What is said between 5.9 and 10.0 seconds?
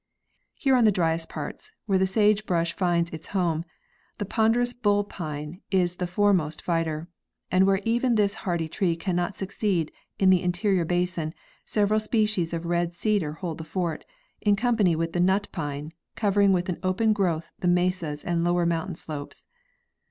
the foremost fighter, and where even this hardy tree cannot succeed